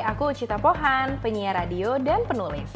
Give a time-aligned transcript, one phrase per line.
[0.00, 2.72] aku Cita Pohan, penyiar radio dan penulis.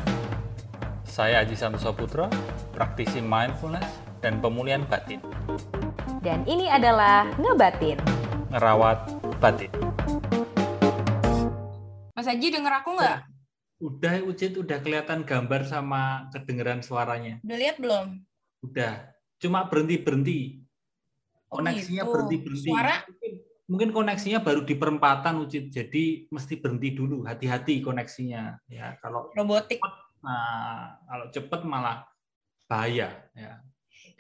[1.09, 2.29] Saya Aji Santoso Putra,
[2.77, 3.87] praktisi mindfulness
[4.21, 5.25] dan pemulihan batin.
[6.21, 7.97] Dan ini adalah Ngebatin.
[8.53, 9.09] Ngerawat
[9.41, 9.73] batin.
[12.13, 13.19] Mas Aji denger aku nggak?
[13.85, 17.41] Udah, Ucit, udah kelihatan gambar sama kedengeran suaranya.
[17.45, 18.21] Udah lihat belum?
[18.65, 19.13] Udah.
[19.41, 20.65] Cuma berhenti-berhenti.
[21.53, 22.13] Oh, Koneksinya gitu.
[22.13, 22.69] berhenti-berhenti.
[22.71, 22.97] Suara?
[23.65, 25.73] Mungkin, koneksinya baru di perempatan, Ucit.
[25.73, 27.25] Jadi mesti berhenti dulu.
[27.25, 28.61] Hati-hati koneksinya.
[28.69, 29.81] Ya, kalau Robotik.
[30.21, 32.05] nah, kalau cepet malah
[32.69, 33.25] bahaya.
[33.33, 33.65] Ya.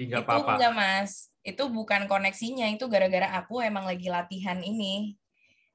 [0.00, 0.52] Tinggal itu apa-apa.
[0.56, 1.28] enggak mas.
[1.44, 2.72] Itu bukan koneksinya.
[2.72, 5.20] Itu gara-gara aku emang lagi latihan ini.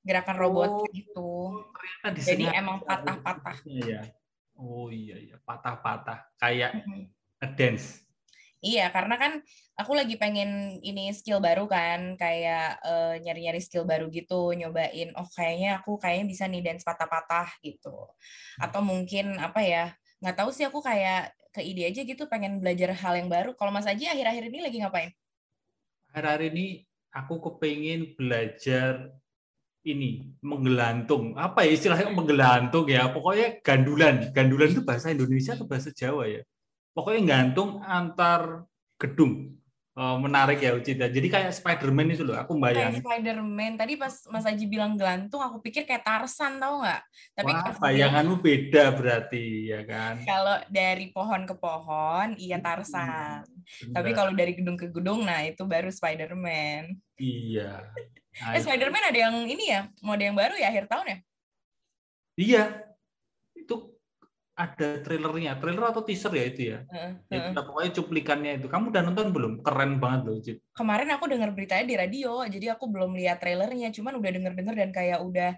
[0.02, 1.30] Gerakan robotik itu.
[1.70, 3.58] Ternyata di Jadi sini emang patah-patah.
[3.70, 4.02] ya.
[4.58, 6.26] Oh iya iya, patah-patah.
[6.42, 7.02] Kayak Mhm.
[7.40, 8.09] ngedance.
[8.60, 9.32] Iya, karena kan
[9.80, 15.28] aku lagi pengen ini skill baru kan, kayak eh, nyari-nyari skill baru gitu, nyobain, oh
[15.32, 17.96] kayaknya aku kayaknya bisa nih dance patah-patah gitu.
[18.60, 22.92] Atau mungkin apa ya, nggak tahu sih aku kayak ke ide aja gitu, pengen belajar
[22.92, 23.56] hal yang baru.
[23.56, 25.12] Kalau Mas Aji akhir-akhir ini lagi ngapain?
[26.12, 26.66] Hari-hari ini
[27.16, 29.08] aku kepengen belajar
[29.88, 31.34] ini menggelantung.
[31.40, 33.08] Apa ya istilahnya menggelantung ya?
[33.10, 34.30] Pokoknya gandulan.
[34.36, 36.44] Gandulan itu bahasa Indonesia atau bahasa Jawa ya?
[36.92, 38.66] Pokoknya gantung antar
[38.98, 39.56] gedung.
[40.00, 41.12] Oh, menarik ya Ucita.
[41.12, 42.40] Jadi kayak Spider-Man itu loh.
[42.40, 42.64] Aku Kayak
[42.96, 43.02] bayangin.
[43.04, 43.74] Spider-Man.
[43.76, 47.02] Tadi pas Mas Aji bilang gelantung, aku pikir kayak Tarzan, tau nggak?
[47.36, 50.24] Tapi Wah, pas bilang- bayanganmu beda berarti ya kan?
[50.24, 53.44] kalau dari pohon ke pohon, iya Tarzan.
[53.92, 56.96] Tapi kalau dari gedung ke gedung, nah itu baru Spider-Man.
[57.18, 57.84] iya.
[58.40, 61.18] Nah, Eh Spider-Man ada yang ini ya, mode yang baru ya akhir tahun ya?
[62.38, 62.64] Iya,
[63.54, 63.76] itu
[64.60, 66.80] ada trailernya, trailer atau teaser ya itu ya.
[66.92, 67.52] Heeh, Ya, heeh.
[67.56, 68.68] itu pokoknya cuplikannya itu.
[68.68, 69.54] Kamu udah nonton belum?
[69.64, 70.58] Keren banget loh, Cid.
[70.76, 74.90] Kemarin aku dengar beritanya di radio, jadi aku belum lihat trailernya, cuman udah denger-denger dan
[74.92, 75.52] kayak udah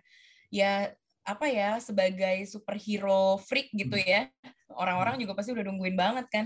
[0.53, 0.93] ya
[1.25, 4.29] apa ya sebagai superhero freak gitu ya.
[4.69, 6.45] Orang-orang juga pasti udah nungguin banget kan.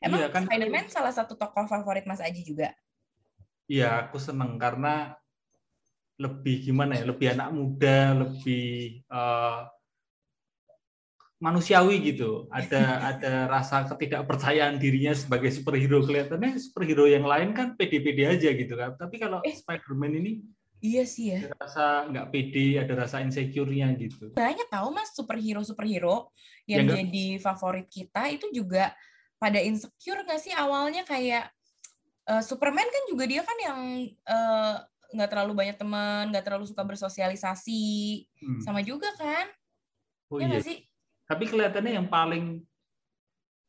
[0.00, 2.72] Emang Iya, kan- Spider-Man salah satu tokoh favorit Mas Aji juga?
[3.68, 5.12] Iya, aku seneng karena
[6.20, 9.58] lebih gimana ya, lebih anak muda, lebih eh,
[11.42, 12.46] manusiawi gitu.
[12.54, 15.98] Ada ada rasa ketidakpercayaan dirinya sebagai superhero.
[16.06, 18.94] Kelihatannya superhero yang lain kan pede-pede aja gitu kan.
[18.94, 19.58] Tapi kalau Eh.
[19.58, 20.32] Spider-Man ini
[20.82, 21.46] Iya sih ya.
[21.46, 24.34] ada rasa nggak pede, ada rasa insecure-nya gitu.
[24.34, 26.34] Banyak tahu Mas superhero-superhero
[26.66, 28.90] yang Ya, jadi favorit kita itu juga
[29.38, 31.54] pada insecure nggak sih awalnya kayak
[32.26, 33.80] eh, Superman kan juga dia kan yang
[34.10, 34.74] eh,
[35.14, 38.58] nggak terlalu banyak teman, nggak terlalu suka bersosialisasi, Hmm.
[38.58, 39.46] sama juga kan?
[40.34, 40.58] Oh ya iya.
[40.66, 40.82] sih?
[41.32, 42.60] Tapi kelihatannya yang paling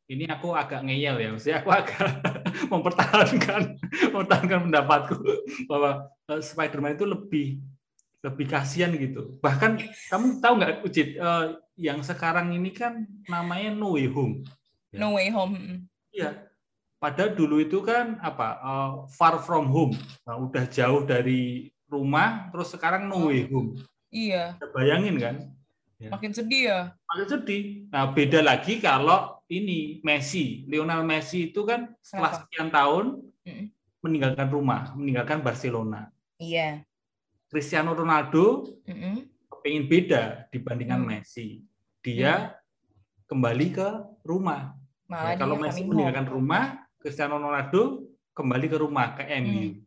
[0.04, 2.20] ini aku agak ngeyel ya, maksudnya aku agak
[2.72, 3.80] mempertahankan
[4.12, 5.16] mempertahankan pendapatku
[5.64, 7.46] bahwa eh, Spider-Man itu lebih
[8.20, 9.40] lebih kasihan gitu.
[9.40, 9.80] Bahkan
[10.12, 11.46] kamu tahu nggak Ucit, eh,
[11.80, 14.44] yang sekarang ini kan namanya No Way Home.
[14.92, 15.00] Ya.
[15.00, 15.56] No Way Home.
[16.12, 16.52] Iya.
[17.00, 19.96] Padahal dulu itu kan apa eh, Far From Home.
[20.28, 23.80] Nah, udah jauh dari rumah, terus sekarang No Way Home.
[24.14, 25.36] Iya, Bayangin kan?
[26.10, 26.80] Makin sedih ya.
[27.06, 27.62] Makin sedih.
[27.88, 32.40] Nah, beda lagi kalau ini Messi, Lionel Messi itu kan setelah Kenapa?
[32.44, 33.04] sekian tahun
[34.00, 36.12] meninggalkan rumah, meninggalkan Barcelona.
[36.36, 36.84] Iya.
[37.48, 39.24] Cristiano Ronaldo Mm-mm.
[39.62, 41.08] pengen beda dibandingkan Hmm.
[41.08, 41.64] Messi.
[42.02, 42.52] Dia
[43.24, 43.88] kembali ke
[44.20, 44.76] rumah.
[45.08, 46.34] Malah Ya, kalau Messi meninggalkan home.
[46.36, 46.64] rumah,
[47.00, 49.80] Cristiano Ronaldo kembali ke rumah ke MU.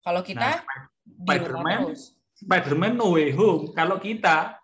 [0.00, 0.88] Kalau kita Nah,
[1.24, 1.80] Spider-Man.
[2.34, 3.72] Spider-Man no way home.
[3.72, 4.59] Kalau kita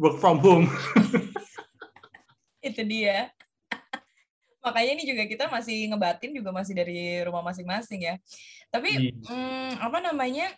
[0.00, 0.66] work from home.
[2.66, 3.28] Itu dia.
[4.64, 8.16] Makanya ini juga kita masih ngebatin juga masih dari rumah masing-masing ya.
[8.72, 9.12] Tapi Iya.
[9.28, 10.48] hmm, apa namanya?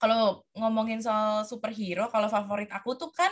[0.00, 3.30] Kalau ngomongin soal superhero, kalau favorit aku tuh kan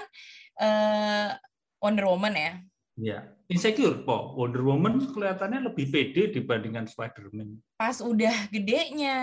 [0.60, 1.34] eh,
[1.82, 2.52] Wonder Woman ya.
[3.00, 3.18] Ya,
[3.48, 4.36] insecure kok.
[4.36, 7.58] Wonder Woman kelihatannya lebih pede dibandingkan Spider-Man.
[7.74, 9.16] Pas udah gedenya,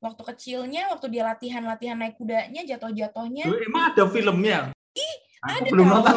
[0.00, 4.72] waktu kecilnya, waktu dia latihan-latihan naik kudanya, jatuh-jatuhnya, emang ada filmnya?
[5.44, 5.94] Aku ada belum tahu.
[5.94, 6.16] nonton.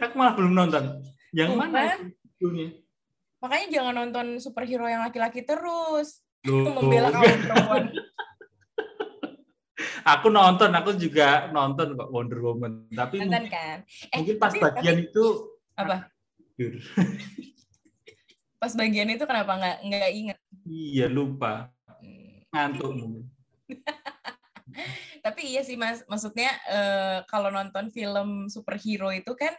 [0.00, 0.82] Aku malah belum nonton.
[1.30, 2.00] Yang Tuh mana kan.
[3.38, 6.22] makanya jangan nonton superhero yang laki-laki terus.
[6.42, 7.84] Loh, Itu membela kaum perempuan.
[10.08, 12.88] aku nonton, aku juga nonton kok Wonder Woman.
[12.88, 13.76] Tapi Nonton mungkin, kan?
[13.84, 15.24] Eh, mungkin pas tapi- bagian itu
[15.74, 15.96] apa?
[18.58, 20.38] Pas bagian itu kenapa nggak nggak inget?
[20.64, 21.70] Iya lupa,
[22.02, 22.42] Hmm.
[22.50, 23.30] ngantuk mungkin.
[25.24, 29.54] Tapi iya sih mas, maksudnya eh, kalau nonton film superhero itu kan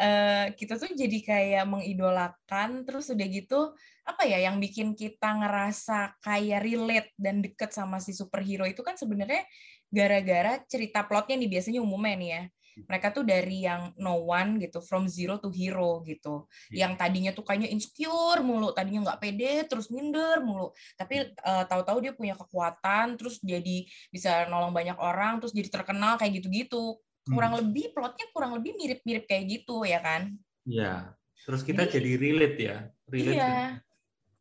[0.00, 3.72] eh, kita tuh jadi kayak mengidolakan, terus udah gitu
[4.06, 8.94] apa ya yang bikin kita ngerasa kayak relate dan deket sama si superhero itu kan
[8.94, 9.42] sebenarnya
[9.90, 12.42] gara-gara cerita plotnya nih biasanya umumnya nih ya
[12.84, 16.84] mereka tuh dari yang no one gitu from zero to hero gitu Iya.
[16.84, 21.98] yang tadinya tuh kayaknya insecure mulu tadinya nggak pede terus minder mulu tapi eh, tahu-tahu
[21.98, 27.56] dia punya kekuatan terus jadi bisa nolong banyak orang terus jadi terkenal kayak gitu-gitu kurang
[27.56, 27.60] Hmm.
[27.64, 31.16] lebih plotnya kurang lebih mirip-mirip kayak gitu ya kan Iya.
[31.46, 32.76] Terus kita Jadi- jadi relate ya,
[33.06, 33.78] relate iya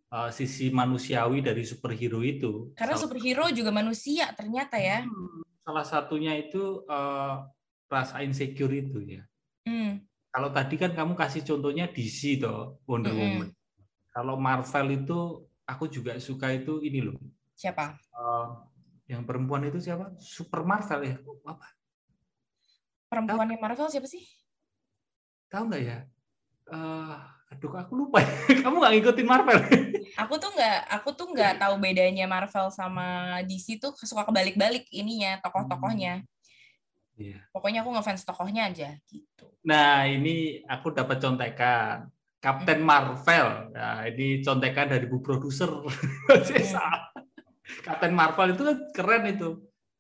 [0.10, 2.74] uh, sisi manusiawi dari superhero itu.
[2.74, 7.46] karena Salah- superhero juga manusia ternyata ya Hmm, Salah satunya itu uh,
[7.90, 9.24] rasa insecure itu ya.
[9.70, 10.02] hmm.
[10.36, 13.40] Kalau tadi kan kamu kasih contohnya DC toh, Wonder Mm-mm.
[13.40, 13.50] Woman.
[14.12, 17.16] Kalau Marvel itu aku juga suka itu ini loh.
[17.56, 18.68] siapa uh,
[19.08, 20.12] yang perempuan itu siapa?
[20.20, 21.16] Super Marvel ya?
[21.48, 21.68] Apa?
[23.08, 24.28] perempuannya Marvel siapa sih
[25.48, 26.04] Tahu nggak ya?
[26.68, 27.16] Eh,
[27.54, 28.20] aduh, aku lupa.
[28.66, 29.60] kamu nggak ngikutin Marvel?
[30.16, 35.40] aku tuh nggak aku tuh nggak tahu bedanya Marvel sama DC tuh suka kebalik-balik ininya
[35.44, 36.24] tokoh-tokohnya
[37.16, 37.40] Iya.
[37.56, 42.08] pokoknya aku ngefans tokohnya aja gitu Nah, ini aku dapat contekan.
[42.38, 43.74] Kapten Marvel.
[43.74, 45.82] Nah, ini contekan dari bu produser.
[46.46, 47.10] Salah.
[47.82, 49.50] Kapten Marvel itu kan keren itu.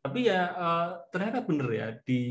[0.05, 2.23] Tapi ya eh, ternyata bener ya di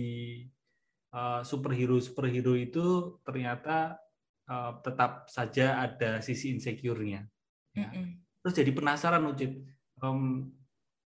[1.11, 3.99] eh, superhero-superhero itu ternyata
[4.47, 7.27] eh, tetap saja ada sisi insecure-nya.
[7.75, 7.91] Ya.
[7.91, 8.23] Mm-mm.
[8.47, 9.59] Terus jadi penasaran Ucit,
[9.99, 10.21] em,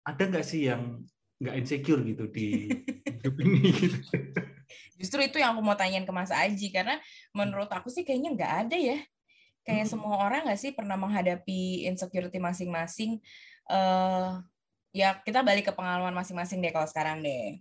[0.02, 1.06] ada nggak sih yang
[1.38, 2.70] nggak insecure gitu di
[3.18, 4.00] hidup ini gitu?
[4.98, 6.98] justru itu yang aku mau tanyain ke Mas Aji karena
[7.32, 9.00] menurut aku sih kayaknya nggak ada ya
[9.64, 9.92] kayak Hmm.
[10.00, 13.20] semua orang nggak sih pernah menghadapi insecurity masing-masing
[13.68, 14.30] eh
[14.96, 17.60] ya kita balik ke pengalaman masing-masing deh kalau sekarang deh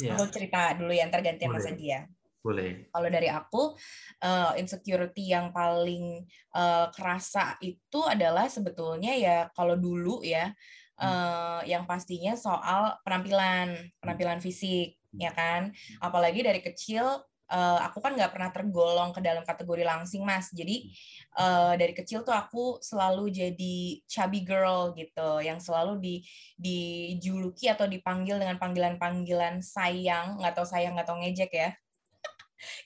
[0.00, 1.68] Ya, aku cerita dulu ya ntar gantian Mas.
[1.68, 2.08] Aji ya
[2.40, 2.88] boleh.
[2.88, 3.76] kalau dari aku
[4.24, 6.24] eh, insecurity yang paling
[6.56, 10.56] eh, kerasa itu adalah sebetulnya ya kalau dulu ya
[11.00, 15.72] eh, yang pastinya soal penampilan penampilan fisik ya kan?
[15.98, 17.02] Apalagi dari kecil
[17.50, 20.52] eh, aku kan nggak pernah tergolong ke dalam kategori langsing mas.
[20.52, 20.92] Jadi
[21.40, 23.76] eh, dari kecil tuh aku selalu jadi
[24.06, 26.14] chubby girl gitu yang selalu di
[26.60, 31.70] dijuluki atau dipanggil dengan panggilan-panggilan sayang nggak tahu sayang nggak tahu ngejek ya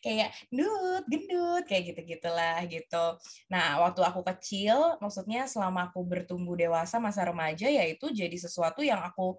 [0.05, 3.07] kayak gendut, gendut, kayak gitu-gitulah gitu.
[3.51, 8.81] Nah, waktu aku kecil, maksudnya selama aku bertumbuh dewasa masa remaja, ya itu jadi sesuatu
[8.85, 9.39] yang aku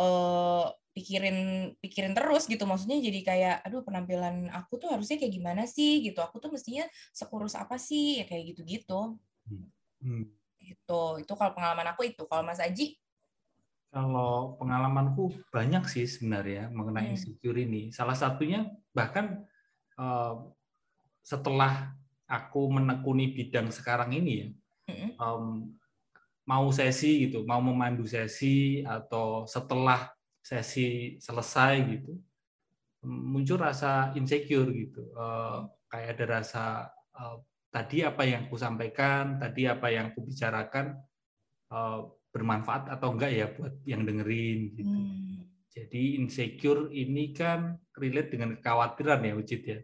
[0.00, 1.38] eh, pikirin
[1.80, 2.64] pikirin terus gitu.
[2.68, 6.20] Maksudnya jadi kayak, aduh penampilan aku tuh harusnya kayak gimana sih gitu.
[6.20, 6.84] Aku tuh mestinya
[7.16, 9.16] sekurus apa sih, ya kayak gitu-gitu.
[9.48, 10.28] Hmm.
[10.60, 11.02] Gitu.
[11.24, 12.22] Itu kalau pengalaman aku itu.
[12.28, 12.96] Kalau Mas Aji,
[13.92, 17.14] Kalau pengalamanku banyak sih sebenarnya mengenai Hmm.
[17.16, 17.92] insecure ini.
[17.92, 18.64] Salah satunya
[18.96, 19.44] bahkan
[21.22, 21.94] setelah
[22.26, 24.48] aku menekuni bidang sekarang ini ya,
[25.20, 25.44] em,
[26.42, 30.10] mau sesi gitu, mau memandu sesi atau setelah
[30.42, 32.18] sesi selesai gitu,
[33.06, 35.02] muncul rasa insecure gitu.
[35.14, 35.58] Eh,
[35.90, 36.64] kayak ada rasa
[37.14, 37.36] eh,
[37.70, 40.98] tadi apa yang aku sampaikan, tadi apa yang aku bicarakan
[41.70, 42.00] eh,
[42.32, 44.98] bermanfaat atau enggak ya buat yang dengerin gitu.
[44.98, 45.31] Hmm.
[45.72, 49.78] Jadi insecure ini kan relate dengan kekhawatiran ya Ucit ya.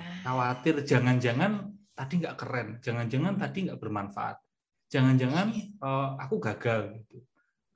[0.00, 4.40] Ah, Khawatir jangan-jangan tadi nggak keren, jangan-jangan tadi nggak bermanfaat,
[4.88, 5.52] jangan-jangan
[5.84, 7.20] eh, aku gagal gitu,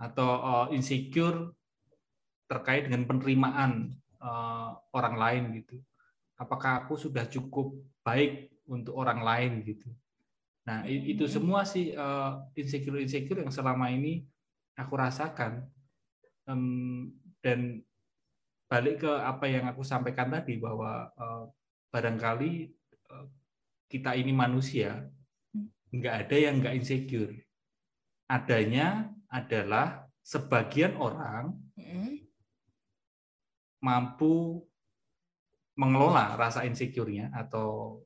[0.00, 1.52] atau eh, insecure
[2.48, 5.76] terkait dengan penerimaan eh, orang lain gitu.
[6.40, 9.92] Apakah aku sudah cukup baik untuk orang lain gitu.
[10.64, 11.32] Nah itu Mhm.
[11.32, 11.96] semua sih
[12.52, 14.24] insecure-insecure yang selama ini
[14.76, 15.64] aku rasakan
[16.48, 17.12] Em,
[17.44, 17.82] dan
[18.68, 21.44] balik ke apa yang aku sampaikan tadi bahwa eh,
[21.88, 22.52] barangkali
[23.10, 23.26] eh,
[23.88, 25.08] kita ini manusia
[25.88, 27.32] nggak ada yang nggak insecure.
[28.28, 31.56] Adanya adalah sebagian orang
[33.80, 34.60] mampu
[35.78, 38.02] mengelola rasa insecure-nya atau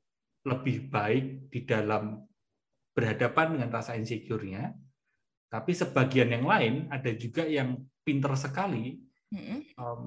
[0.46, 2.22] lebih baik di dalam
[2.92, 4.70] berhadapan dengan rasa insecure-nya.
[5.48, 9.00] Tapi sebagian yang lain ada juga yang pinter sekali
[9.32, 10.00] Em,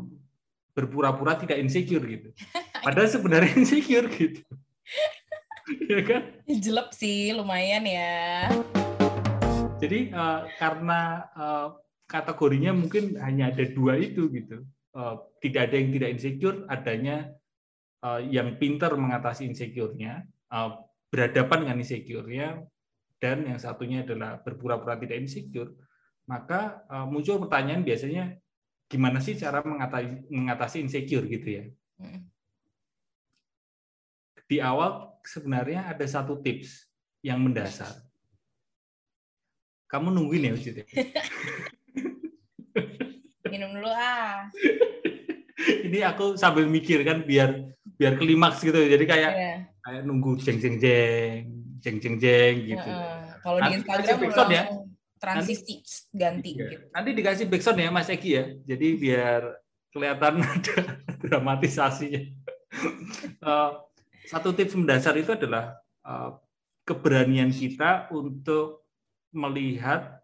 [0.77, 2.29] berpura-pura tidak insecure gitu.
[2.85, 4.45] Padahal sebenarnya insecure gitu.
[5.91, 6.21] ya kan?
[6.45, 8.53] Jelek sih, lumayan ya.
[9.81, 11.67] Jadi eh, karena eh,
[12.05, 14.61] kategorinya mungkin hanya ada dua itu gitu.
[14.93, 17.33] Eh, tidak ada yang tidak insecure, adanya
[18.05, 20.69] eh, yang pintar mengatasi insecure-nya, eh,
[21.09, 22.61] berhadapan dengan insecure-nya,
[23.17, 25.73] dan yang satunya adalah berpura-pura tidak insecure.
[26.29, 28.37] Maka eh, muncul pertanyaan biasanya
[28.95, 31.63] gimana sih cara mengatasi, mengatasi insecure gitu ya?
[31.99, 32.23] Mm.
[34.47, 36.87] Di awal sebenarnya ada satu tips
[37.19, 37.91] yang mendasar.
[39.91, 40.85] Kamu nungguin ya Ucit ya?
[43.51, 44.47] Minum dulu ah.
[45.59, 47.67] Ini aku sambil mikir kan biar
[47.99, 48.79] biar klimaks gitu.
[48.79, 49.55] Jadi kayak Iya.
[49.83, 51.51] kayak nunggu jeng jeng jeng
[51.83, 52.89] jeng jeng jeng gitu.
[52.89, 53.19] Heeh.
[53.43, 54.63] Kalau di Instagram udah ya.
[55.25, 55.81] Transisi
[56.13, 56.65] ganti Iya.
[56.69, 56.85] gitu.
[56.93, 58.45] Nanti dikasih backsound ya Mas Egi ya.
[58.69, 59.41] Jadi biar
[59.89, 60.77] kelihatan ada
[61.21, 62.21] dramatisasinya.
[63.39, 63.71] Eh,
[64.27, 66.31] satu tips mendasar itu adalah eh,
[66.83, 68.83] keberanian kita untuk
[69.31, 70.19] melihat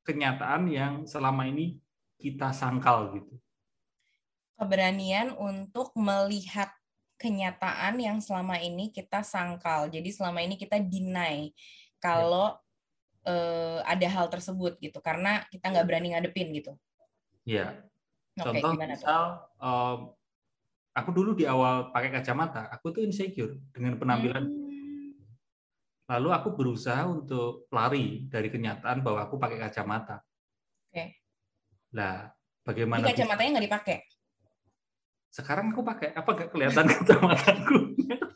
[0.00, 1.76] kenyataan yang selama ini
[2.16, 3.36] kita sangkal gitu.
[4.56, 6.72] Keberanian untuk melihat
[7.20, 9.92] kenyataan yang selama ini kita sangkal.
[9.92, 11.52] Jadi selama ini kita deny
[12.00, 12.56] kalau
[13.26, 16.72] eh, ada hal tersebut gitu karena kita nggak berani ngadepin gitu.
[17.42, 17.82] Ya,
[18.34, 19.22] Oke, contoh gimana misal
[19.58, 19.96] eh,
[20.94, 24.64] aku dulu di awal pakai kacamata, aku tuh insecure dengan penampilan Hmm,
[26.06, 30.22] Lalu aku berusaha untuk lari dari kenyataan bahwa aku pakai kacamata.
[30.86, 31.18] Oke.
[31.90, 33.96] Lah, Ini bagaimana bisa- kacamatanya nggak dipakai.
[35.28, 37.76] sekarang aku pakai apa nggak kelihatan kacamataku?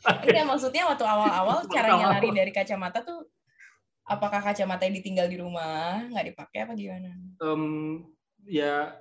[0.03, 3.23] Enggak, maksudnya waktu awal-awal caranya lari dari kacamata tuh
[4.05, 7.11] apakah kacamatanya ditinggal di rumah, nggak dipakai apa gimana?
[7.41, 7.63] Em,
[8.45, 8.97] ya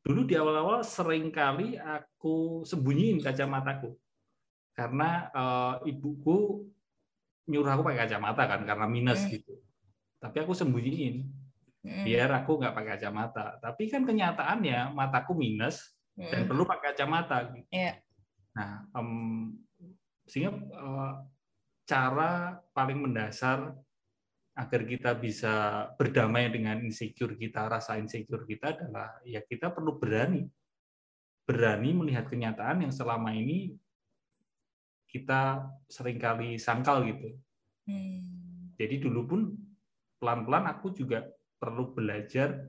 [0.00, 3.92] dulu di awal-awal sering kali aku sembunyiin kacamataku
[4.72, 6.64] karena eh, ibuku
[7.50, 9.32] nyuruh aku pakai kacamata kan karena minus Hmm.
[9.34, 9.54] gitu.
[10.20, 11.26] Tapi aku sembunyiin
[11.80, 13.56] Hmm, biar aku nggak pakai kacamata.
[13.56, 17.56] Tapi kan kenyataannya mataku minus dan hmm, perlu pakai kacamata.
[17.56, 17.64] gitu.
[17.72, 18.04] Iya.
[18.52, 19.08] Nah, em,
[20.28, 21.12] sehingga eh,
[21.88, 23.74] cara paling mendasar
[24.60, 25.52] agar kita bisa
[25.96, 30.44] berdamai dengan insecure kita, rasa insecure kita adalah ya kita perlu berani,
[31.48, 33.72] berani melihat kenyataan yang selama ini
[35.08, 37.32] kita sering kali sangkal gitu.
[37.88, 38.76] hmm.
[38.76, 39.40] Jadi dulu pun
[40.20, 41.24] pelan-pelan aku juga
[41.56, 42.60] perlu belajar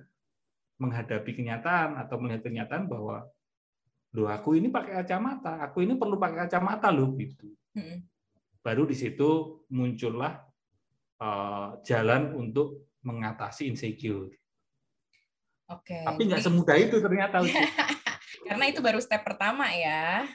[0.79, 3.27] menghadapi kenyataan atau melihat kenyataan bahwa
[4.11, 7.51] loh aku ini pakai kacamata, aku ini perlu pakai kacamata loh gitu.
[7.75, 8.03] Hmm.
[8.63, 10.50] Baru di situ muncullah
[11.85, 14.33] jalan untuk mengatasi insecure.
[15.71, 16.03] Oke.
[16.03, 17.39] Tapi nggak semudah itu ternyata.
[18.47, 20.27] Karena itu baru step pertama ya.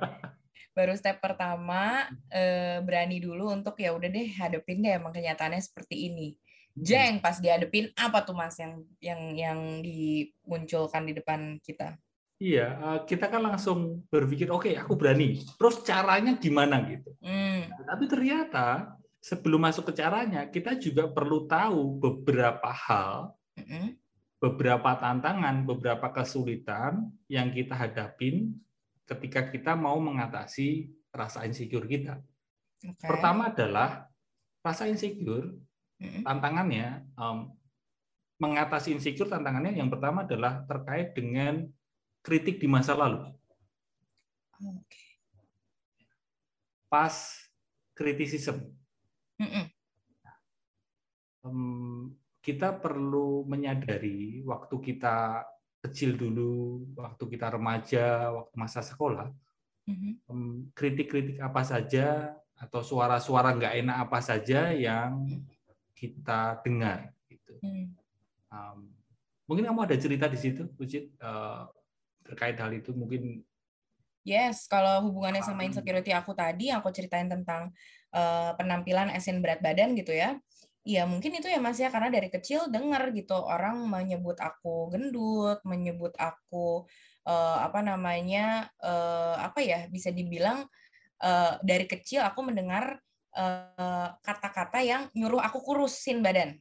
[0.74, 2.02] Baru step pertama
[2.34, 6.34] eh, berani dulu untuk ya udah deh hadepin deh emang kenyataannya seperti ini.
[6.74, 11.94] Jeng pas dihadepin apa tuh Mas yang yang yang dimunculkan di depan kita?
[12.42, 15.46] Iya, eh, kita kan langsung berpikir, oke, aku berani.
[15.54, 17.14] Terus caranya gimana gitu?
[17.22, 17.70] Hmm.
[17.70, 23.32] Tapi ternyata sebelum masuk ke caranya, kita juga perlu tahu beberapa hal,
[24.36, 28.52] beberapa tantangan, beberapa kesulitan yang kita hadapin
[29.08, 32.20] ketika kita mau mengatasi rasa insecure kita.
[32.84, 33.00] Oke.
[33.00, 34.12] Pertama adalah
[34.60, 35.56] rasa insecure,
[36.20, 37.38] tantangannya em,
[38.36, 41.64] mengatasi insecure tantangannya yang pertama adalah terkait dengan
[42.20, 43.32] kritik di masa lalu.
[46.92, 47.14] Pas
[47.96, 48.68] kritisism,
[49.40, 49.66] Mm-mm.
[52.44, 55.44] Kita perlu menyadari waktu kita
[55.84, 59.28] kecil dulu, waktu kita remaja, waktu masa sekolah,
[59.84, 60.10] Mhm.
[60.28, 65.28] em, kritik-kritik apa saja atau suara-suara nggak enak apa saja yang
[65.92, 67.12] kita dengar.
[67.28, 67.60] Gitu.
[67.60, 67.92] Hmm.
[68.48, 68.78] Em,
[69.44, 71.62] mungkin kamu ada cerita di situ, Ucit, eh,
[72.24, 73.44] terkait hal itu mungkin
[74.24, 77.68] Yes, kalau hubungannya sama insecurity aku tadi, aku ceritain tentang
[78.14, 80.38] eh, penampilan asin berat badan gitu ya.
[80.84, 85.58] Iya mungkin itu ya Mas ya, karena dari kecil denger gitu orang menyebut aku gendut,
[85.64, 86.84] menyebut aku
[87.24, 90.68] eh, apa namanya eh, apa ya bisa dibilang
[91.24, 93.00] eh, dari kecil aku mendengar
[94.22, 96.54] kata-kata yang nyuruh aku kurusin badan,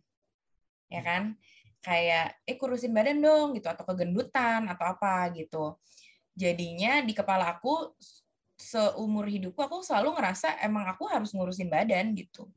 [0.90, 1.38] ya kan?
[1.86, 5.78] Kayak eh kurusin badan dong gitu atau kegendutan atau apa gitu
[6.34, 7.94] jadinya di kepala aku
[8.64, 12.48] seumur hidupku aku selalu ngerasa emang aku harus ngurusin badan gitu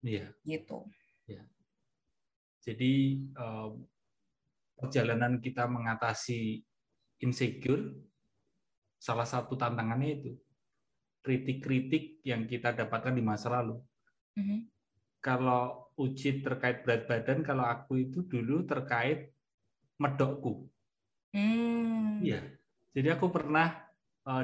[0.00, 0.32] iya.
[0.48, 0.88] gitu
[2.68, 3.72] Jadi em,
[4.76, 6.60] perjalanan kita mengatasi
[7.24, 7.96] insecure,
[9.00, 10.32] salah satu tantangannya itu
[11.24, 13.80] kritik-kritik yang kita dapatkan di masa lalu.
[14.36, 14.68] Mhm.
[15.24, 19.32] Kalau uji terkait berat badan, kalau aku itu dulu terkait
[19.96, 20.68] medokku.
[21.32, 22.20] Hmm.
[22.20, 22.44] Iya.
[22.92, 23.87] Jadi aku pernah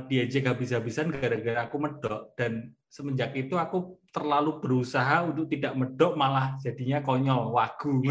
[0.08, 6.56] diejek habis-habisan gara-gara aku medok dan semenjak itu aku terlalu berusaha untuk tidak medok malah
[6.62, 8.00] jadinya konyol, wagu.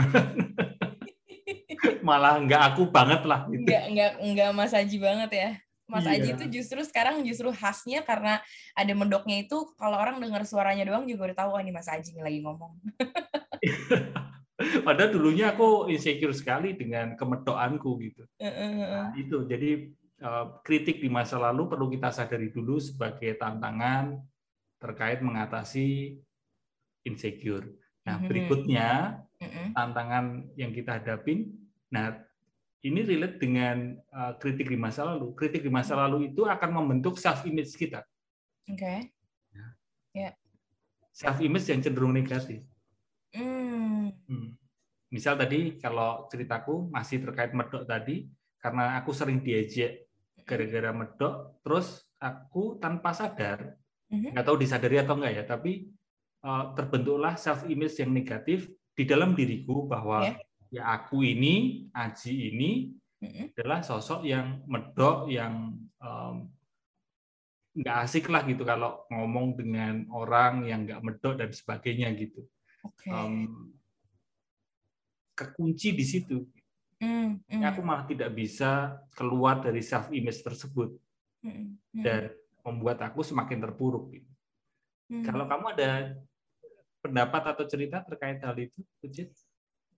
[2.03, 3.63] malah nggak aku banget lah gitu.
[3.63, 5.49] nggak nggak nggak Mas Aji banget ya
[5.87, 6.19] Mas Iya.
[6.19, 8.43] Aji itu justru sekarang justru khasnya karena
[8.75, 12.11] ada mendoknya itu kalau orang dengar suaranya doang juga udah tahu oh ini Mas Aji
[12.11, 12.71] nih lagi ngomong
[14.85, 18.23] Padahal dulunya aku insecure sekali dengan kemedokanku gitu.
[18.37, 19.91] Nah, itu jadi
[20.63, 24.23] kritik di masa lalu perlu kita sadari dulu sebagai tantangan
[24.79, 26.15] terkait mengatasi
[27.03, 27.67] insecure.
[28.07, 28.27] Nah, Mhm.
[28.27, 28.89] berikutnya
[29.39, 29.67] Mm-mm.
[29.75, 30.25] tantangan
[30.55, 31.51] yang kita hadapin.
[31.91, 32.19] Nah,
[32.83, 35.31] ini relate dengan uh, kritik di masa lalu.
[35.35, 38.03] Kritik di masa lalu itu akan membentuk self image kita.
[38.67, 39.11] Oke.
[41.13, 42.63] Self image yang cenderung negatif.
[43.35, 44.11] Hmm.
[44.27, 44.57] Hmm.
[45.13, 48.27] Misal tadi kalau ceritaku masih terkait medok tadi,
[48.57, 50.09] karena aku sering diejek
[50.43, 53.75] gara-gara medok, terus aku tanpa sadar,
[54.11, 54.31] Mhm.
[54.35, 55.89] nggak tahu disadari atau enggak ya, tapi
[56.45, 60.35] uh, terbentuklah self image yang negatif di dalam diriku bahwa Ya.
[60.69, 62.71] ya aku ini, Aji ini
[63.23, 63.55] Mm-mm.
[63.55, 65.73] adalah sosok yang medok yang
[66.03, 66.35] em,
[67.73, 72.45] nggak asik lah gitu kalau ngomong dengan orang yang nggak medok dan sebagainya gitu
[72.85, 73.07] Oke.
[73.09, 73.73] Em,
[75.33, 76.45] kekunci di situ
[77.03, 80.95] Hmm, hmm, aku malah tidak bisa keluar dari self image tersebut
[81.43, 82.31] hmm, dan
[82.63, 84.31] membuat aku semakin terpuruk gitu.
[85.11, 85.27] hmm.
[85.27, 85.91] kalau kamu ada
[87.03, 89.35] pendapat atau cerita terkait hal itu Ucit?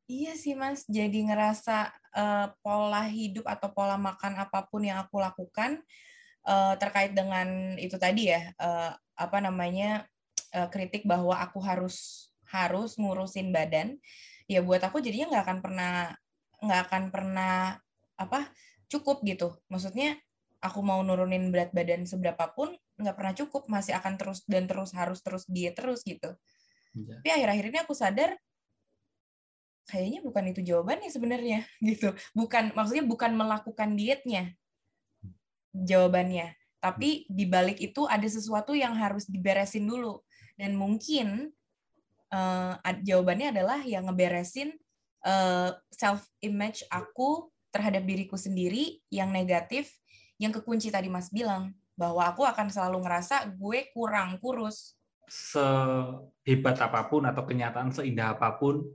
[0.10, 5.22] Iya sih Mas, jadi ngerasa eh, pola hidup atau pola makan apa pun yang aku
[5.22, 5.82] lakukan
[6.46, 10.10] eh, terkait dengan itu tadi ya, eh, apa namanya
[10.54, 13.98] eh, kritik bahwa aku harus harus ngurusin badan,
[14.50, 15.94] ya buat aku jadinya nggak akan pernah
[16.62, 17.80] nggak akan pernah
[18.16, 18.50] apa
[18.88, 19.56] cukup gitu.
[19.68, 20.16] Maksudnya
[20.64, 25.20] aku mau nurunin berat badan seberapapun nggak pernah cukup, masih akan terus dan terus harus
[25.20, 26.32] terus diet terus gitu.
[26.96, 27.20] Ya.
[27.20, 28.32] Tapi akhir-akhir ini aku sadar
[29.86, 31.60] kayaknya bukan itu jawabannya sebenarnya
[31.90, 32.16] gitu.
[32.32, 34.56] Bukan maksudnya bukan melakukan dietnya
[35.76, 40.24] jawabannya, tapi di balik itu ada sesuatu yang harus diberesin dulu.
[40.56, 41.52] Dan mungkin
[42.80, 44.72] ad- jawabannya adalah yang ngeberesin
[45.90, 49.90] self image aku terhadap diriku sendiri yang negatif,
[50.38, 54.94] yang kekunci tadi Mas bilang bahwa aku akan selalu ngerasa gue kurang kurus.
[55.26, 58.86] sehebat apa pun atau kenyataan seindah apa pun,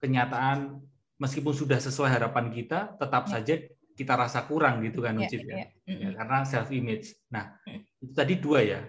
[0.00, 0.80] kenyataan
[1.20, 3.36] meskipun sudah sesuai harapan kita, tetap Ya.
[3.36, 3.54] saja
[3.92, 5.52] kita rasa kurang gitu kan, Ya, Ucit ya.
[5.52, 6.00] ya, mm-mm.
[6.00, 7.12] Ya, karena self image.
[7.28, 7.60] Nah,
[8.00, 8.80] itu tadi dua ya.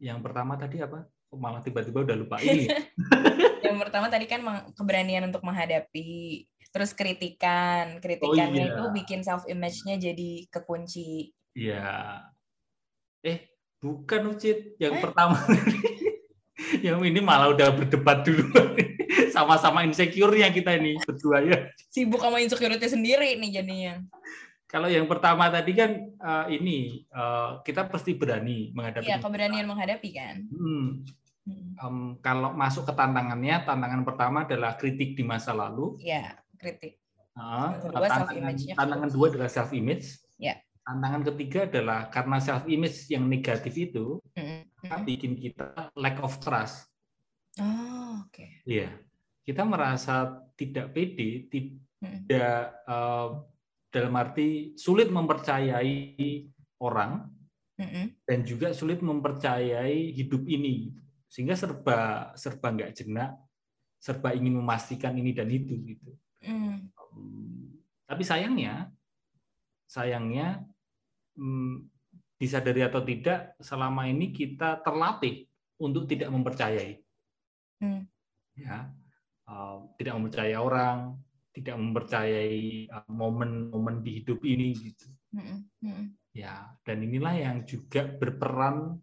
[0.00, 1.04] Yang pertama tadi apa?
[1.28, 2.66] Malah tiba-tiba udah lupa ini.
[2.66, 2.78] ya?
[3.68, 4.40] Yang pertama tadi kan
[4.72, 8.72] keberanian untuk menghadapi, terus kritikan, kritikannya iya.
[8.72, 11.32] itu bikin self image-nya jadi kekunci.
[11.52, 12.24] Iya.
[13.20, 14.78] Eh, bukan Ucit.
[14.80, 15.02] Yang Eh?
[15.04, 15.36] pertama
[16.86, 18.48] yang ini malah udah berdebat dulu.
[19.36, 21.58] Sama-sama insecure-nya kita ini berdua ya.
[21.92, 23.94] Sibuk sama insecurity sendiri nih jadinya.
[24.68, 29.08] Kalau yang pertama tadi kan eh, ini eh, kita pasti berani menghadapi.
[29.08, 30.44] Iya, keberanian menghadapi kan.
[30.52, 31.08] Hmm,
[31.80, 35.96] em, kalau masuk ke tantangannya, tantangan pertama adalah kritik di masa lalu.
[36.04, 37.00] Iya, kritik.
[37.32, 40.20] Yang kedua, tantangan, tantangan dua adalah self image.
[40.36, 40.60] Ya.
[40.84, 44.68] Tantangan ketiga adalah karena self image yang negatif itu Mm-mm.
[45.08, 46.92] bikin kita lack of trust.
[47.56, 48.44] Oh, oke.
[48.68, 48.92] Iya,
[49.48, 53.28] kita merasa tidak pede, tidak eh,
[53.88, 55.92] dalam arti sulit mempercayai
[56.84, 57.24] orang
[58.26, 60.92] dan juga sulit mempercayai hidup ini
[61.30, 63.38] sehingga serba serba nggak jenak
[63.98, 66.94] serba ingin memastikan ini dan itu gitu Mm.
[66.94, 68.94] Hmm, tapi sayangnya
[69.90, 70.62] sayangnya
[71.34, 71.82] hmm,
[72.38, 75.50] disadari atau tidak selama ini kita terlatih
[75.82, 77.02] untuk tidak mempercayai
[77.78, 78.06] Hmm.
[78.54, 78.86] ya
[79.50, 81.18] eh, tidak mempercayai orang
[81.58, 85.06] tidak mempercayai eh, momen-momen di hidup ini gitu.
[86.32, 89.02] Ya, dan inilah yang juga berperan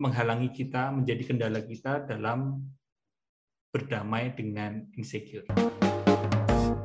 [0.00, 2.66] menghalangi kita menjadi kendala kita dalam
[3.70, 5.46] berdamai dengan insecure.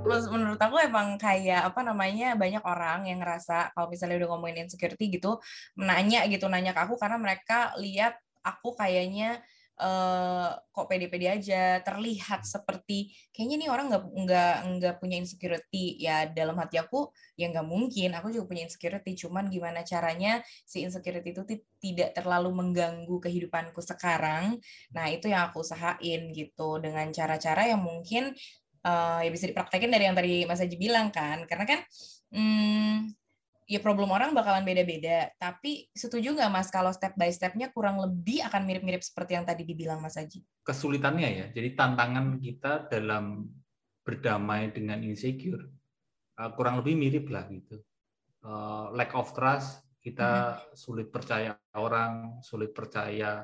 [0.05, 4.69] Terus menurut aku emang kayak apa namanya banyak orang yang ngerasa kalau misalnya udah ngomongin
[4.69, 5.41] insecurity gitu
[5.73, 8.13] nanya gitu nanya ke aku karena mereka lihat
[8.45, 9.41] aku kayaknya
[9.75, 15.99] eh, kok pede-pede aja terlihat seperti kayaknya nih orang nggak nggak nggak punya insecurity.
[15.99, 18.09] Ya dalam hati aku ya nggak mungkin.
[18.17, 23.79] Aku juga punya insecurity cuman gimana caranya si insecurity itu ti- tidak terlalu mengganggu kehidupanku
[23.83, 24.57] sekarang.
[24.95, 28.31] Nah itu yang aku usahain gitu dengan cara-cara yang mungkin
[28.85, 31.43] eh, ya bisa dipraktekin dari yang tadi Mas Haji bilang kan.
[31.49, 31.79] Karena kan
[32.33, 33.24] hmm,
[33.65, 35.33] ya problem orang bakalan beda-beda.
[35.41, 39.65] Tapi setuju nggak Mas kalau step by stepnya kurang lebih akan mirip-mirip seperti yang tadi
[39.65, 40.45] dibilang Mas Haji?
[40.61, 43.49] Kesulitannya ya, jadi tantangan kita dalam
[44.05, 45.65] berdamai dengan insecure
[46.37, 47.81] eh, kurang lebih mirip lah gitu.
[48.45, 53.41] Eh, Lack of trust, kita sulit percaya orang, sulit percaya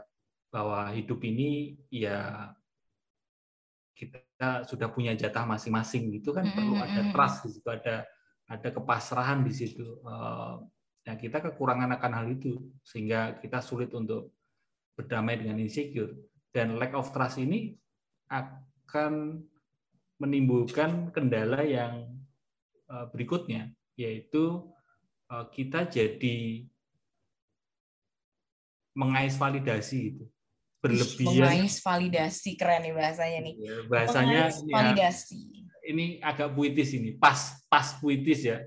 [0.53, 2.51] bahwa hidup ini ya
[3.97, 6.45] kita sudah punya jatah masing-masing itu kan.
[6.45, 8.05] Mm, perlu ada mm, trust di situ ada
[8.51, 9.87] ada kepasrahan di situ
[11.01, 14.33] ya kita kekurangan akan hal itu sehingga kita sulit untuk
[14.93, 16.13] berdamai dengan insecure.
[16.51, 17.73] Dan lack of trust ini
[18.27, 19.41] akan
[20.21, 22.11] menimbulkan kendala yang
[22.91, 24.69] eh, berikutnya yaitu
[25.31, 26.67] eh, kita jadi
[28.93, 30.25] mengais validasi itu
[30.81, 33.55] berlebihan Mengais validasi keren nih bahasanya nih.
[33.61, 35.39] Ya, bahasanya ya, validasi.
[35.85, 37.37] ini agak puitis ini pas
[37.69, 38.65] pas puitis ya.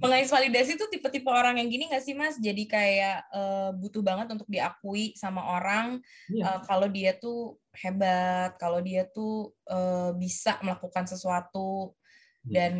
[0.00, 2.36] Mengais validasi tuh tipe-tipe orang yang gini nggak sih mas?
[2.38, 5.98] Jadi kayak eh, butuh banget untuk diakui sama orang
[6.30, 6.44] Iya.
[6.56, 11.96] eh, kalau dia tuh hebat, kalau dia tuh eh, bisa melakukan sesuatu
[12.44, 12.52] Iya.
[12.54, 12.72] dan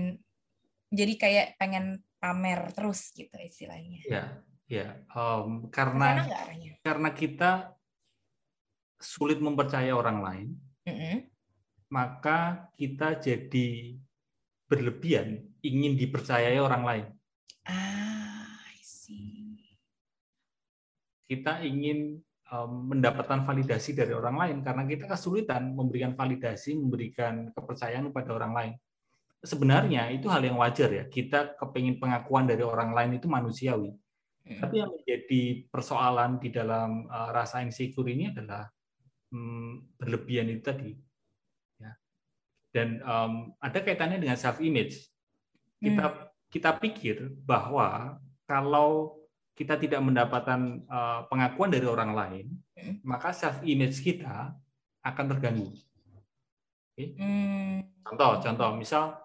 [0.92, 4.00] jadi kayak pengen pamer terus gitu istilahnya.
[4.04, 4.24] ya
[4.70, 6.22] ya Em, Karena
[6.86, 7.74] karena kita
[9.02, 10.48] sulit mempercaya orang lain
[10.86, 11.26] Mm-mm.
[11.90, 13.98] maka kita jadi
[14.70, 17.06] berlebihan ingin dipercayai orang lain.
[17.66, 19.58] Ah, I see.
[21.26, 28.14] kita ingin em, mendapatkan validasi dari orang lain karena kita kesulitan memberikan validasi memberikan kepercayaan
[28.14, 28.72] kepada orang lain.
[29.42, 31.04] Sebenarnya itu hal yang wajar ya.
[31.10, 33.90] Kita kepingin pengakuan dari orang lain itu manusiawi
[34.58, 38.66] Tapi yang menjadi persoalan di dalam uh, rasa insecure ini adalah
[39.30, 40.92] hmm, berlebihan itu tadi.
[41.78, 41.92] Ya.
[42.74, 45.06] Dan um, ada kaitannya dengan self image.
[45.78, 49.22] Kita kita pikir bahwa kalau
[49.54, 52.46] kita tidak mendapatkan uh, pengakuan dari orang lain,
[52.80, 52.96] Hmm.
[53.04, 54.56] maka self image kita
[55.04, 55.68] akan terganggu.
[56.96, 57.84] Hmm.
[58.04, 59.16] Contoh, contoh, misal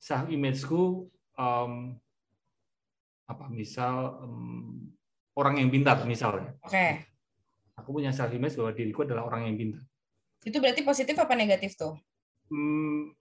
[0.00, 1.96] self imageku um,
[3.26, 4.90] apa misal em,
[5.38, 6.54] orang yang pintar misalnya.
[6.62, 7.06] Oke,
[7.78, 9.82] aku punya self image bahwa diriku adalah orang yang pintar.
[10.42, 11.94] Itu berarti positif apa negatif tuh?
[12.50, 13.14] Hmm,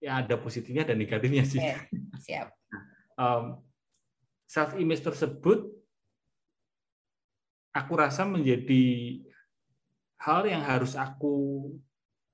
[0.00, 1.58] ya ada positifnya dan negatifnya sih.
[1.60, 1.74] Oke,
[2.22, 2.48] siap.
[4.46, 5.66] self image tersebut
[7.74, 8.84] aku rasa menjadi
[10.22, 11.68] hal yang harus aku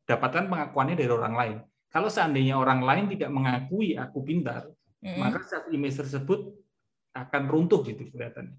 [0.07, 1.57] dapatkan pengakuannya dari orang lain.
[1.93, 4.71] Kalau seandainya orang lain tidak mengakui aku pintar
[5.03, 5.19] Mm-mm.
[5.19, 6.55] maka self image tersebut
[7.13, 8.57] akan runtuh gitu kelihatannya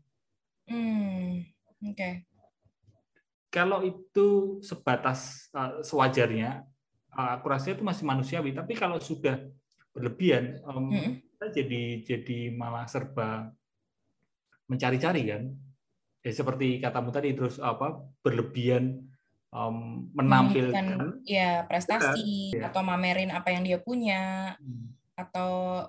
[0.64, 1.44] Hmm,
[1.84, 2.24] Oke.
[3.52, 6.64] kalau itu sebatas uh, sewajarnya,
[7.12, 8.56] uh, aku rasa itu masih manusiawi.
[8.56, 9.44] Tapi kalau sudah
[9.92, 11.20] berlebihan, um, Mm-mm.
[11.20, 13.52] kita jadi jadi malah serba
[14.72, 15.44] mencari-cari kan.
[16.24, 19.04] Ya seperti katamu tadi terus apa berlebihan
[19.52, 21.20] um, menampilkan.
[21.28, 22.72] Ya prestasi Iya.
[22.72, 25.84] atau mamerin apa yang dia punya Hmm, atau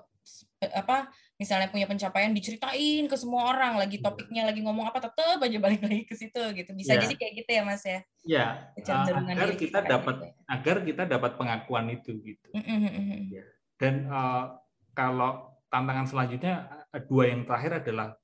[0.73, 4.05] apa misalnya punya pencapaian diceritain ke semua orang lagi Iya.
[4.07, 7.01] topiknya lagi ngomong apa tetap aja balik lagi ke situ gitu bisa Iya.
[7.05, 10.27] jadi kayak gitu ya mas ya Ya, kecenderungan agar diri kita kayak dapat gitu.
[10.49, 12.47] agar kita dapat pengakuan itu gitu.
[12.57, 13.43] Mm, mm, mm, mm.
[13.77, 14.57] Dan uh,
[14.97, 18.17] kalau tantangan selanjutnya uh, dua yang terakhir adalah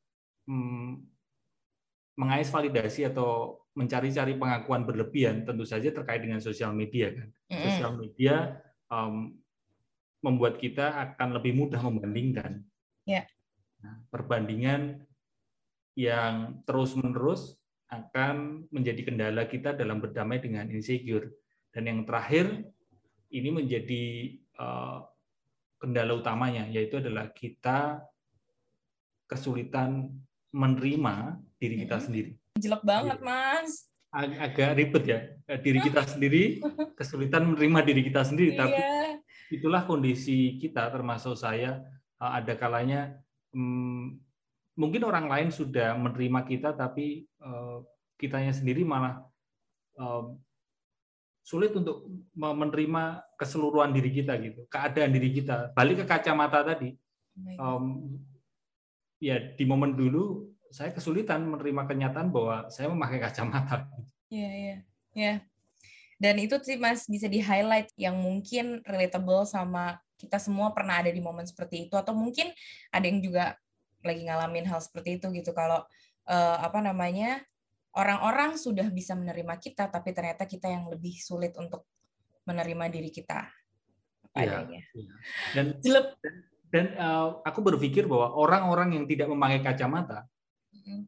[0.50, 1.06] hmm,
[2.18, 7.30] mengais validasi atau mencari-cari pengakuan berlebihan tentu saja terkait dengan sosial media kan.
[7.30, 7.64] Mm, mm.
[7.70, 8.36] Sosial media
[8.90, 9.38] um,
[10.22, 12.62] membuat kita akan lebih mudah membandingkan.
[13.04, 13.26] Ya.
[13.82, 15.02] Nah, perbandingan
[15.98, 17.58] yang terus-menerus
[17.92, 21.28] akan menjadi kendala kita dalam berdamai dengan insecure.
[21.74, 22.64] Dan yang terakhir
[23.34, 24.04] ini menjadi
[24.56, 25.04] uh,
[25.76, 28.06] kendala utamanya yaitu adalah kita
[29.26, 30.12] kesulitan
[30.52, 32.06] menerima diri kita Mhm.
[32.06, 32.32] sendiri.
[32.60, 36.60] jelek banget mas Ag- Agak ribet ya eh, diri kita sendiri
[36.94, 38.60] kesulitan menerima diri kita sendiri.
[38.60, 39.16] Tapi iya
[39.52, 41.84] itulah kondisi kita termasuk saya
[42.18, 43.20] eh, ada kalanya
[43.52, 44.18] hmm,
[44.80, 47.78] mungkin orang lain sudah menerima kita tapi eh,
[48.16, 49.22] kitanya sendiri malah
[50.00, 50.24] eh,
[51.42, 52.06] sulit untuk
[52.38, 53.04] me- menerima
[53.36, 56.94] keseluruhan diri kita gitu keadaan diri kita balik ke kacamata tadi.
[57.58, 57.86] Em,
[59.18, 63.90] ya di momen dulu saya kesulitan menerima kenyataan bahwa saya memakai kacamata
[64.32, 64.78] Iya, iya.
[65.12, 65.34] Ya.
[66.22, 71.18] Dan itu sih Mas bisa di-highlight yang mungkin relatable sama kita semua pernah ada di
[71.18, 72.54] momen seperti itu atau mungkin
[72.94, 73.58] ada yang juga
[74.06, 75.82] lagi ngalamin hal seperti itu gitu kalau
[76.30, 77.42] eh, apa namanya
[77.98, 81.90] orang-orang sudah bisa menerima kita tapi ternyata kita yang lebih sulit untuk
[82.46, 83.50] menerima diri kita
[84.32, 84.64] Iya.
[84.64, 84.82] adanya.
[85.52, 86.08] dan Jelek.
[86.72, 90.30] dan eh, aku berpikir bahwa orang-orang yang tidak memakai kacamata
[90.72, 91.04] Mm,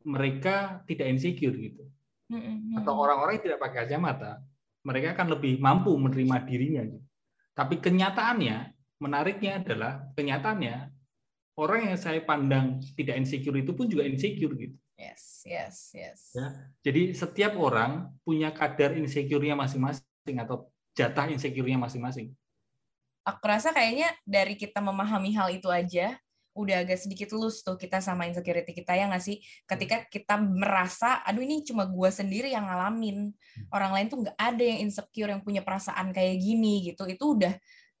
[0.00, 1.84] mereka tidak insecure gitu.
[2.80, 4.40] Atau orang-orang yang tidak pakai kacamata
[4.84, 7.06] mereka akan lebih mampu menerima dirinya gitu.
[7.52, 10.74] tapi kenyataannya menariknya adalah kenyataannya
[11.60, 16.20] orang yang saya pandang tidak insecure itu pun juga insecure gitu Yes, yes, yes.
[16.38, 16.70] Ya.
[16.86, 22.30] Jadi setiap orang punya kadar insecure-nya masing-masing atau jatah insecure-nya masing-masing.
[23.26, 26.14] Aku rasa kayaknya dari kita memahami hal itu aja,
[26.54, 29.42] udah agak sedikit lulus tuh kita sama insecurity kita ya nggak sih?
[29.66, 33.34] Ketika kita merasa aduh ini cuma gue sendiri yang ngalamin.
[33.74, 37.04] Orang lain tuh nggak ada yang insecure yang punya perasaan kayak gini gitu.
[37.10, 37.54] Itu udah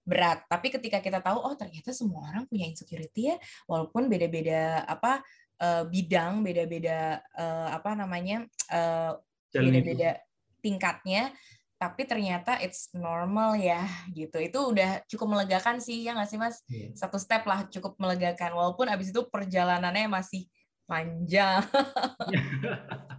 [0.06, 0.46] berat.
[0.46, 3.36] Tapi ketika kita tahu oh ternyata semua orang punya insecurity ya
[3.66, 5.24] walaupun beda-beda apa
[5.58, 9.16] uh, bidang beda-beda uh, apa namanya uh,
[9.50, 10.20] beda-beda
[10.60, 11.32] tingkatnya
[11.78, 13.84] tapi ternyata it's normal ya
[14.14, 14.38] gitu.
[14.40, 16.62] Itu udah cukup melegakan sih ya nggak sih mas?
[16.70, 16.94] Yeah.
[16.96, 18.54] satu step lah cukup melegakan.
[18.54, 20.48] Walaupun abis itu perjalanannya masih
[20.86, 21.64] panjang.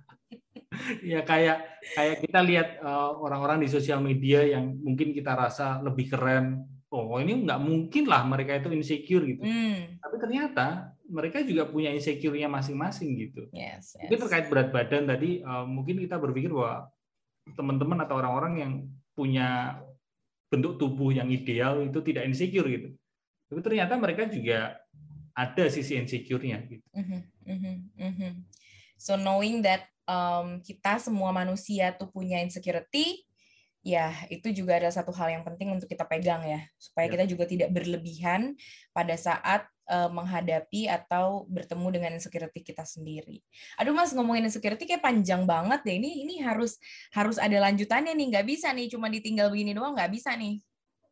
[1.01, 1.63] Ya kayak
[1.95, 2.83] kayak kita lihat
[3.23, 6.67] orang-orang uh, di sosial media yang mungkin kita rasa lebih keren.
[6.91, 9.39] Oh ini nggak mungkin lah mereka itu insecure gitu.
[9.39, 9.99] Hmm.
[9.99, 13.47] tapi ternyata mereka juga punya insecure-nya masing-masing gitu.
[13.53, 14.09] Yes, yes.
[14.09, 16.89] Mungkin terkait berat badan tadi uh, mungkin kita berpikir bahwa
[17.53, 18.73] teman-teman atau orang-orang yang
[19.13, 19.77] punya
[20.49, 22.89] bentuk tubuh yang ideal itu tidak insecure gitu.
[23.51, 24.81] Tapi ternyata mereka juga
[25.35, 26.85] ada sisi insecure-nya gitu.
[26.95, 28.33] Mm-hmm, mm-hmm, mm-hmm.
[28.95, 33.27] So knowing that um, kita semua manusia tuh punya insecurity,
[33.85, 37.19] ya itu juga adalah satu hal yang penting untuk kita pegang ya, supaya ya.
[37.19, 38.55] kita juga tidak berlebihan
[38.95, 43.41] pada saat uh, menghadapi atau bertemu dengan insecurity kita sendiri.
[43.77, 45.95] Aduh mas ngomongin insecurity kayak panjang banget deh.
[45.97, 46.77] Ini ini harus
[47.13, 48.27] harus ada lanjutannya nih.
[48.33, 50.61] Nggak bisa nih cuma ditinggal begini doang nggak bisa nih.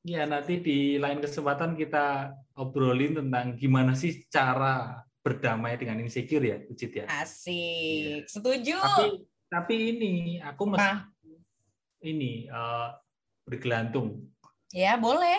[0.03, 6.57] Ya nanti di lain kesempatan kita obrolin tentang gimana sih cara berdamai dengan insecure ya,
[6.67, 7.07] Ucit ya.
[7.07, 8.27] Asik, ya.
[8.27, 8.75] setuju.
[8.83, 9.07] Tapi
[9.47, 11.07] tapi ini aku masih
[12.03, 12.91] ini uh,
[13.47, 14.32] bergelantung
[14.73, 15.37] Ya, boleh.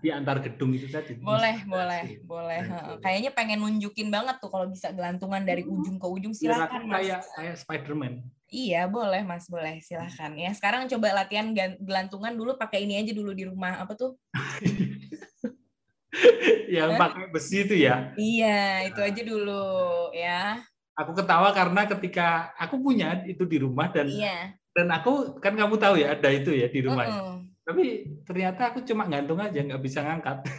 [0.00, 1.12] Di antar gedung itu tadi.
[1.20, 2.64] Boleh, boleh, boleh.
[2.64, 5.76] Nah, Kayaknya pengen nunjukin banget tuh kalau bisa gelantungan dari hmm.
[5.76, 6.88] ujung ke ujung silakan.
[6.88, 8.24] Kayak kayak Spiderman.
[8.48, 9.84] Iya, boleh Mas, boleh.
[9.84, 10.32] Silakan.
[10.40, 13.84] Ya, sekarang coba latihan gelantungan dulu pakai ini aja dulu di rumah.
[13.84, 14.16] Apa tuh?
[16.72, 18.16] yang pakai besi itu ya.
[18.16, 20.56] Iya, itu aja dulu ya.
[20.96, 24.56] Aku ketawa karena ketika aku punya itu di rumah dan iya.
[24.72, 27.04] dan aku kan kamu tahu ya ada itu ya di rumah.
[27.04, 27.39] Uh -uh
[27.70, 30.42] tapi ternyata aku cuma gantung aja, nggak bisa ngangkat.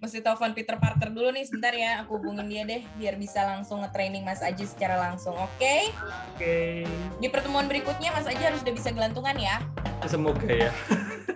[0.00, 3.84] Mesti telepon Peter Parker dulu nih sebentar ya, aku hubungin dia deh biar bisa langsung
[3.84, 5.52] nge-training Mas Aji secara langsung, oke?
[5.60, 5.92] Okay?
[6.36, 6.40] Oke.
[6.40, 6.88] Okay.
[7.20, 9.60] Di pertemuan berikutnya Mas Aji harus udah bisa gelantungan ya.
[10.08, 10.72] Semoga ya.